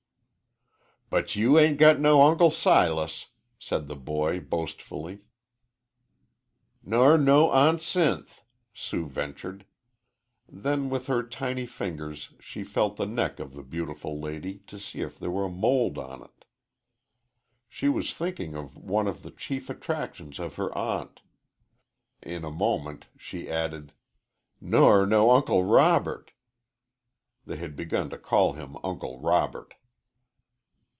[1.11, 3.27] "But you'ain't got no Uncle Silas,"
[3.59, 5.19] said the boy, boastfully.
[6.85, 9.65] "Ner no Aunt Sinth," Sue ventured.
[10.47, 15.01] Then, with her tiny fingers, she felt the neck of "the beautiful lady" to see
[15.01, 16.45] if there were a "mold" on it.
[17.67, 21.19] She was thinking of one of the chief attractions of her aunt.
[22.23, 23.91] In a moment she added,
[24.61, 26.31] "Ner no Uncle Robert."
[27.45, 29.73] They had begun to call him Uncle Robert.